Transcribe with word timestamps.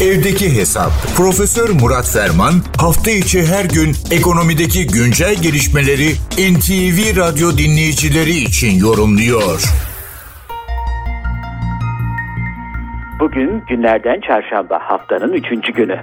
Evdeki 0.00 0.56
Hesap. 0.56 0.90
Profesör 1.16 1.68
Murat 1.68 2.10
Ferman 2.10 2.52
hafta 2.78 3.10
içi 3.10 3.46
her 3.46 3.64
gün 3.64 3.92
ekonomideki 4.10 4.86
güncel 4.86 5.34
gelişmeleri 5.42 6.10
NTV 6.52 7.16
Radyo 7.16 7.58
dinleyicileri 7.58 8.30
için 8.30 8.78
yorumluyor. 8.78 9.62
Bugün 13.20 13.62
günlerden 13.68 14.20
çarşamba 14.20 14.78
haftanın 14.82 15.32
üçüncü 15.32 15.72
günü. 15.72 16.00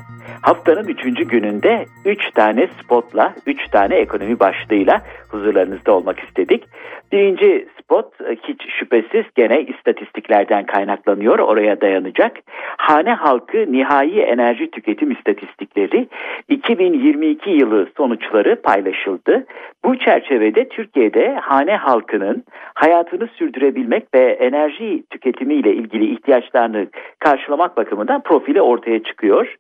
Haftanın 0.48 0.88
üçüncü 0.88 1.24
gününde 1.28 1.86
üç 2.06 2.32
tane 2.32 2.68
spotla, 2.68 3.34
üç 3.46 3.70
tane 3.70 3.96
ekonomi 3.96 4.40
başlığıyla 4.40 5.02
huzurlarınızda 5.32 5.96
olmak 5.96 6.20
istedik. 6.20 6.64
Birinci 7.12 7.68
spot 7.80 8.22
e, 8.22 8.36
hiç 8.36 8.62
şüphesiz 8.80 9.26
gene 9.36 9.62
istatistiklerden 9.62 10.66
kaynaklanıyor, 10.66 11.40
oraya 11.40 11.82
dayanacak. 11.82 12.38
Hane 12.78 13.14
halkı 13.14 13.72
nihai 13.72 14.20
enerji 14.20 14.72
tüketim 14.72 15.12
istatistikleri 15.12 16.08
2022 16.50 17.50
yılı 17.50 17.88
sonuçları 17.98 18.62
paylaşıldı. 18.62 19.46
Bu 19.86 19.98
çerçevede 19.98 20.70
Türkiye'de 20.70 21.36
hane 21.36 21.76
halkının 21.76 22.44
hayatını 22.74 23.28
sürdürebilmek 23.28 24.14
ve 24.14 24.32
enerji 24.32 25.04
tüketimiyle 25.10 25.74
ilgili 25.74 26.14
ihtiyaçlarını 26.14 26.88
karşılamak 27.20 27.78
bakımından 27.78 28.22
profili 28.22 28.62
ortaya 28.62 29.04
çıkıyor. 29.04 29.58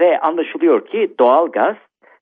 Ve 0.00 0.20
anlaşılıyor 0.20 0.86
ki 0.86 1.10
doğal 1.18 1.46
gaz 1.46 1.76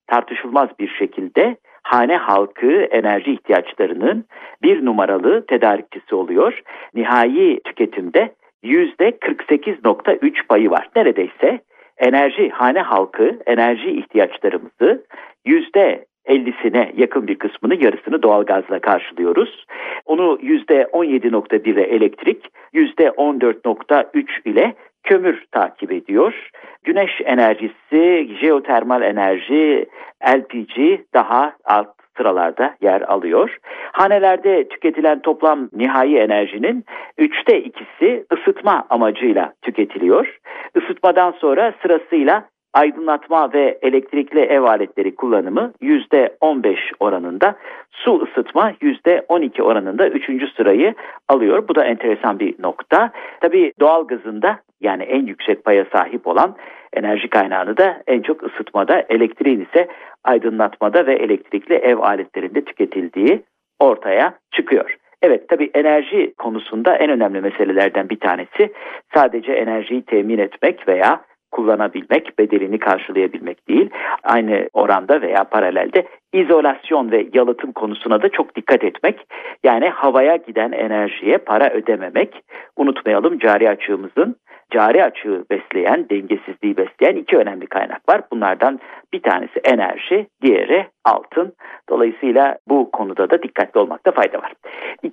tartışılmaz 0.07 0.69
bir 0.79 0.87
şekilde 0.87 1.57
hane 1.83 2.17
halkı 2.17 2.71
enerji 2.71 3.31
ihtiyaçlarının 3.31 4.25
bir 4.63 4.85
numaralı 4.85 5.45
tedarikçisi 5.45 6.15
oluyor. 6.15 6.61
Nihai 6.93 7.59
tüketimde 7.63 8.33
%48.3 8.63 10.47
payı 10.47 10.71
var. 10.71 10.89
Neredeyse 10.95 11.59
enerji 11.97 12.49
hane 12.49 12.81
halkı 12.81 13.39
enerji 13.45 13.91
ihtiyaçlarımızı 13.91 15.05
yüzde 15.45 16.05
50'sine 16.27 16.91
yakın 16.97 17.27
bir 17.27 17.35
kısmını 17.35 17.83
yarısını 17.83 18.23
doğalgazla 18.23 18.79
karşılıyoruz. 18.79 19.65
Onu 20.05 20.39
%17.1 20.41 21.69
ile 21.69 21.83
elektrik, 21.83 22.45
%14.3 22.73 24.49
ile 24.49 24.73
kömür 25.09 25.45
takip 25.51 25.91
ediyor. 25.91 26.49
Güneş 26.83 27.21
enerjisi, 27.25 28.29
jeotermal 28.41 29.01
enerji, 29.01 29.85
LPG 30.27 30.99
daha 31.13 31.53
alt 31.65 31.87
sıralarda 32.17 32.75
yer 32.81 33.01
alıyor. 33.01 33.57
Hanelerde 33.91 34.67
tüketilen 34.67 35.19
toplam 35.21 35.69
nihai 35.73 36.17
enerjinin 36.17 36.85
üçte 37.17 37.61
ikisi 37.61 38.25
ısıtma 38.33 38.85
amacıyla 38.89 39.53
tüketiliyor. 39.61 40.39
Isıtmadan 40.75 41.31
sonra 41.31 41.73
sırasıyla 41.81 42.45
aydınlatma 42.73 43.53
ve 43.53 43.79
elektrikli 43.81 44.39
ev 44.39 44.61
aletleri 44.61 45.15
kullanımı 45.15 45.73
%15 45.81 46.77
oranında, 46.99 47.55
su 47.91 48.21
ısıtma 48.23 48.71
%12 48.81 49.61
oranında 49.61 50.07
3. 50.07 50.53
sırayı 50.55 50.95
alıyor. 51.27 51.67
Bu 51.67 51.75
da 51.75 51.85
enteresan 51.85 52.39
bir 52.39 52.55
nokta. 52.59 53.11
Tabii 53.41 53.73
doğal 53.79 54.07
gazında 54.07 54.59
yani 54.81 55.03
en 55.03 55.25
yüksek 55.25 55.65
paya 55.65 55.85
sahip 55.93 56.27
olan 56.27 56.55
enerji 56.93 57.29
kaynağını 57.29 57.77
da 57.77 58.03
en 58.07 58.21
çok 58.21 58.43
ısıtmada, 58.43 59.05
elektriğin 59.09 59.67
ise 59.71 59.87
aydınlatmada 60.23 61.05
ve 61.05 61.13
elektrikli 61.13 61.73
ev 61.73 61.97
aletlerinde 61.97 62.65
tüketildiği 62.65 63.43
ortaya 63.79 64.33
çıkıyor. 64.51 64.97
Evet 65.21 65.49
tabi 65.49 65.71
enerji 65.73 66.33
konusunda 66.37 66.95
en 66.95 67.09
önemli 67.09 67.41
meselelerden 67.41 68.09
bir 68.09 68.19
tanesi 68.19 68.73
sadece 69.13 69.51
enerjiyi 69.51 70.01
temin 70.01 70.37
etmek 70.37 70.87
veya 70.87 71.21
kullanabilmek, 71.51 72.39
bedelini 72.39 72.79
karşılayabilmek 72.79 73.67
değil. 73.67 73.89
Aynı 74.23 74.69
oranda 74.73 75.21
veya 75.21 75.43
paralelde 75.43 76.07
izolasyon 76.33 77.11
ve 77.11 77.27
yalıtım 77.33 77.71
konusuna 77.71 78.21
da 78.21 78.29
çok 78.29 78.55
dikkat 78.55 78.83
etmek. 78.83 79.27
Yani 79.63 79.89
havaya 79.89 80.35
giden 80.35 80.71
enerjiye 80.71 81.37
para 81.37 81.69
ödememek. 81.69 82.43
Unutmayalım 82.77 83.39
cari 83.39 83.69
açığımızın 83.69 84.35
cari 84.71 85.03
açığı 85.03 85.45
besleyen, 85.51 86.09
dengesizliği 86.09 86.77
besleyen 86.77 87.15
iki 87.15 87.37
önemli 87.37 87.67
kaynak 87.67 88.09
var. 88.09 88.21
Bunlardan 88.31 88.79
bir 89.13 89.21
tanesi 89.21 89.59
enerji, 89.63 90.27
diğeri 90.41 90.87
altın. 91.05 91.53
Dolayısıyla 91.89 92.57
bu 92.67 92.91
konuda 92.91 93.29
da 93.29 93.43
dikkatli 93.43 93.79
olmakta 93.79 94.11
fayda 94.11 94.37
var. 94.37 94.53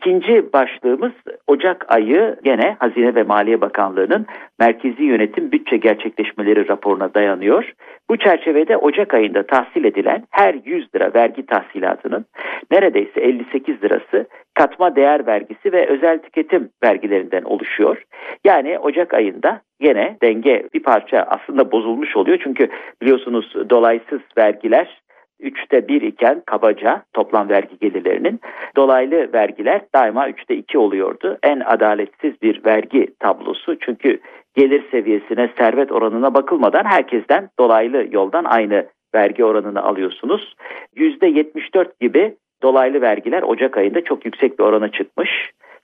İkinci 0.07 0.53
başlığımız 0.53 1.13
Ocak 1.47 1.87
ayı 1.89 2.37
gene 2.45 2.77
Hazine 2.79 3.15
ve 3.15 3.23
Maliye 3.23 3.61
Bakanlığı'nın 3.61 4.27
Merkezi 4.59 5.03
Yönetim 5.03 5.53
Bütçe 5.53 5.77
Gerçekleşmeleri 5.77 6.69
raporuna 6.69 7.15
dayanıyor. 7.15 7.73
Bu 8.11 8.17
çerçevede 8.17 8.77
Ocak 8.77 9.15
ayında 9.15 9.47
tahsil 9.47 9.85
edilen 9.85 10.25
her 10.31 10.55
100 10.65 10.95
lira 10.95 11.15
vergi 11.15 11.47
tahsilatının 11.47 12.25
neredeyse 12.71 13.21
58 13.21 13.83
lirası 13.85 14.27
katma 14.55 14.97
değer 14.97 15.27
vergisi 15.27 15.73
ve 15.73 15.87
özel 15.87 16.19
tüketim 16.19 16.69
vergilerinden 16.85 17.43
oluşuyor. 17.43 18.03
Yani 18.45 18.79
Ocak 18.79 19.15
ayında 19.15 19.61
gene 19.81 20.17
denge 20.23 20.69
bir 20.75 20.83
parça 20.83 21.27
aslında 21.29 21.73
bozulmuş 21.73 22.17
oluyor. 22.17 22.39
Çünkü 22.43 22.69
biliyorsunuz 23.03 23.71
dolaysız 23.71 24.21
vergiler 24.39 25.01
üçte 25.41 25.89
bir 25.89 26.03
iken 26.03 26.43
kabaca 26.47 27.03
toplam 27.13 27.49
vergi 27.49 27.79
gelirlerinin 27.79 28.41
dolaylı 28.77 29.33
vergiler 29.33 29.81
daima 29.95 30.29
üçte 30.29 30.57
iki 30.57 30.79
oluyordu. 30.79 31.39
En 31.43 31.61
adaletsiz 31.61 32.43
bir 32.43 32.65
vergi 32.65 33.15
tablosu 33.19 33.79
çünkü 33.79 34.21
gelir 34.55 34.83
seviyesine 34.91 35.51
servet 35.59 35.93
oranına 35.93 36.35
bakılmadan 36.35 36.85
herkesten 36.85 37.49
dolaylı 37.59 38.07
yoldan 38.11 38.45
aynı 38.45 38.87
vergi 39.15 39.45
oranını 39.45 39.83
alıyorsunuz. 39.83 40.55
Yüzde 40.97 41.27
yetmiş 41.27 41.75
dört 41.75 42.01
gibi 42.01 42.37
dolaylı 42.63 43.01
vergiler 43.01 43.43
Ocak 43.43 43.77
ayında 43.77 44.05
çok 44.05 44.25
yüksek 44.25 44.59
bir 44.59 44.65
orana 44.65 44.89
çıkmış. 44.89 45.31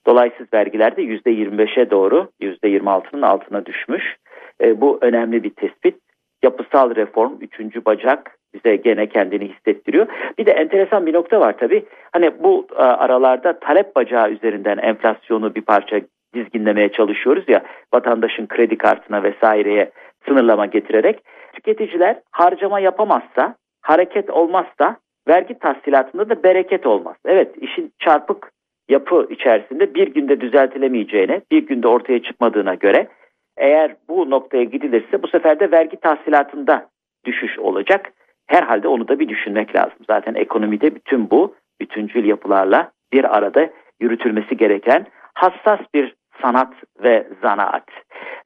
Dolaysız 0.06 0.46
vergiler 0.54 0.96
de 0.96 1.02
%25'e 1.02 1.90
doğru 1.90 2.28
%26'nın 2.40 3.22
altına 3.22 3.66
düşmüş. 3.66 4.16
E, 4.60 4.80
bu 4.80 4.98
önemli 5.00 5.42
bir 5.42 5.50
tespit. 5.50 5.96
Yapısal 6.42 6.94
reform, 6.94 7.32
üçüncü 7.40 7.84
bacak 7.84 8.38
bize 8.54 8.76
gene 8.76 9.06
kendini 9.06 9.48
hissettiriyor. 9.48 10.06
Bir 10.38 10.46
de 10.46 10.50
enteresan 10.50 11.06
bir 11.06 11.14
nokta 11.14 11.40
var 11.40 11.58
tabii. 11.58 11.84
Hani 12.12 12.42
bu 12.42 12.66
e, 12.76 12.82
aralarda 12.82 13.58
talep 13.58 13.96
bacağı 13.96 14.30
üzerinden 14.30 14.78
enflasyonu 14.78 15.54
bir 15.54 15.62
parça 15.62 16.00
dizginlemeye 16.34 16.92
çalışıyoruz 16.92 17.44
ya 17.48 17.62
vatandaşın 17.94 18.46
kredi 18.46 18.78
kartına 18.78 19.22
vesaireye 19.22 19.90
sınırlama 20.28 20.66
getirerek 20.66 21.22
tüketiciler 21.52 22.16
harcama 22.30 22.80
yapamazsa 22.80 23.54
hareket 23.82 24.30
olmazsa 24.30 24.96
vergi 25.28 25.58
tahsilatında 25.58 26.28
da 26.28 26.42
bereket 26.42 26.86
olmaz. 26.86 27.16
Evet 27.24 27.54
işin 27.60 27.92
çarpık 27.98 28.52
yapı 28.88 29.26
içerisinde 29.30 29.94
bir 29.94 30.08
günde 30.14 30.40
düzeltilemeyeceğine, 30.40 31.40
bir 31.50 31.66
günde 31.66 31.88
ortaya 31.88 32.22
çıkmadığına 32.22 32.74
göre 32.74 33.08
eğer 33.56 33.96
bu 34.08 34.30
noktaya 34.30 34.64
gidilirse 34.64 35.22
bu 35.22 35.28
sefer 35.28 35.60
de 35.60 35.70
vergi 35.70 35.96
tahsilatında 35.96 36.86
düşüş 37.24 37.58
olacak. 37.58 38.12
Herhalde 38.52 38.88
onu 38.88 39.08
da 39.08 39.18
bir 39.18 39.28
düşünmek 39.28 39.76
lazım. 39.76 39.98
Zaten 40.06 40.34
ekonomide 40.34 40.94
bütün 40.94 41.30
bu 41.30 41.54
bütüncül 41.80 42.24
yapılarla 42.24 42.90
bir 43.12 43.36
arada 43.36 43.70
yürütülmesi 44.00 44.56
gereken 44.56 45.06
hassas 45.34 45.80
bir 45.94 46.14
sanat 46.42 46.72
ve 47.02 47.26
zanaat. 47.42 47.84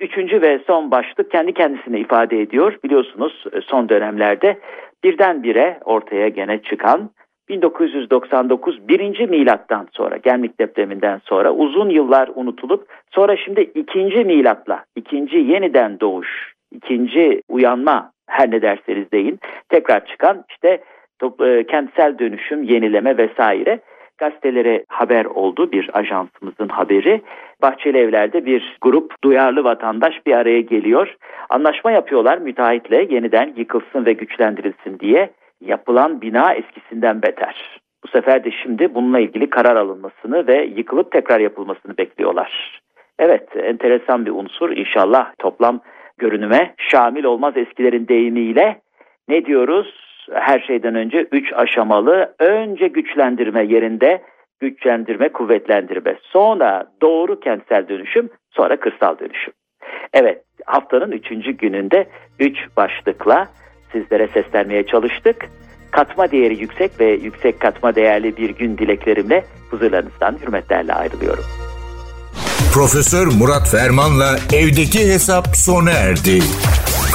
Üçüncü 0.00 0.43
ve 0.43 0.61
son 0.66 0.91
başlık 0.91 1.31
kendi 1.31 1.55
kendisine 1.55 2.00
ifade 2.00 2.41
ediyor. 2.41 2.78
Biliyorsunuz 2.84 3.45
son 3.65 3.89
dönemlerde 3.89 4.61
birdenbire 5.05 5.81
ortaya 5.84 6.28
gene 6.28 6.62
çıkan 6.62 7.11
1999 7.49 8.89
birinci 8.89 9.27
milattan 9.27 9.89
sonra 9.93 10.16
Gemlik 10.16 10.61
depreminden 10.61 11.21
sonra 11.25 11.53
uzun 11.53 11.91
yıllar 11.91 12.31
unutulup 12.34 12.89
sonra 13.11 13.37
şimdi 13.37 13.61
ikinci 13.61 14.25
milatla 14.25 14.84
ikinci 14.97 15.37
yeniden 15.37 16.00
doğuş 16.00 16.53
ikinci 16.72 17.43
uyanma 17.49 18.13
her 18.28 18.51
ne 18.51 18.63
derseniz 18.63 19.13
deyin 19.13 19.39
tekrar 19.68 20.07
çıkan 20.07 20.45
işte 20.48 20.83
e, 21.41 21.65
kentsel 21.66 22.18
dönüşüm 22.18 22.63
yenileme 22.63 23.18
vesaire 23.18 23.80
gazetelere 24.18 24.84
haber 24.89 25.24
oldu 25.24 25.72
bir 25.72 25.91
ajansımızın 25.92 26.68
haberi. 26.68 27.22
Bahçeli 27.63 27.98
Evler'de 27.98 28.47
bir 28.47 28.77
grup 28.80 29.22
duyarlı 29.24 29.65
vatandaş 29.65 30.27
bir 30.27 30.33
araya 30.33 30.60
geliyor. 30.60 31.16
Anlaşma 31.51 31.91
yapıyorlar 31.91 32.39
müteahhitle 32.39 33.07
yeniden 33.10 33.54
yıkılsın 33.57 34.07
ve 34.07 34.13
güçlendirilsin 34.13 34.98
diye 35.01 35.30
yapılan 35.60 36.21
bina 36.21 36.54
eskisinden 36.54 37.22
beter. 37.22 37.80
Bu 38.04 38.09
sefer 38.09 38.45
de 38.45 38.51
şimdi 38.62 38.95
bununla 38.95 39.21
ilgili 39.21 39.51
karar 39.51 39.77
alınmasını 39.77 40.47
ve 40.47 40.65
yıkılıp 40.65 41.12
tekrar 41.12 41.41
yapılmasını 41.41 41.98
bekliyorlar. 41.98 42.80
Evet 43.19 43.48
enteresan 43.57 44.27
bir 44.27 44.30
unsur 44.30 44.71
inşallah 44.71 45.33
toplam 45.39 45.80
görünüme 46.19 46.74
şamil 46.78 47.24
olmaz 47.24 47.57
eskilerin 47.57 48.09
deyimiyle 48.09 48.80
ne 49.28 49.47
diyoruz? 49.47 49.87
Her 50.33 50.61
şeyden 50.61 50.95
önce 50.95 51.27
üç 51.33 51.53
aşamalı 51.53 52.34
önce 52.39 52.89
güçlendirme 52.89 53.65
yerinde 53.65 54.23
güçlendirme, 54.61 55.28
kuvvetlendirme. 55.28 56.17
Sonra 56.23 56.87
doğru 57.03 57.41
kentsel 57.41 57.89
dönüşüm, 57.89 58.31
sonra 58.51 58.81
kırsal 58.81 59.19
dönüşüm. 59.19 59.53
Evet 60.13 60.43
haftanın 60.67 61.13
üçüncü 61.13 61.51
gününde 61.51 62.09
üç 62.41 62.57
başlıkla 62.77 63.49
sizlere 63.93 64.28
seslenmeye 64.28 64.87
çalıştık. 64.87 65.37
Katma 65.91 66.31
değeri 66.31 66.61
yüksek 66.61 67.01
ve 67.01 67.07
yüksek 67.07 67.61
katma 67.61 67.95
değerli 67.95 68.37
bir 68.37 68.51
gün 68.51 68.79
dileklerimle 68.79 69.45
huzurlarınızdan 69.71 70.37
hürmetlerle 70.43 70.93
ayrılıyorum. 70.93 71.45
Profesör 72.75 73.27
Murat 73.27 73.71
Ferman'la 73.71 74.37
evdeki 74.55 74.99
hesap 74.99 75.47
sona 75.47 75.91
erdi. 75.91 76.39